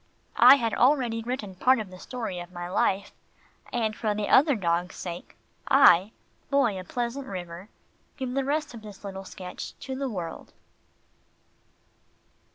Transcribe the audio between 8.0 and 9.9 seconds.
give the rest of this little sketch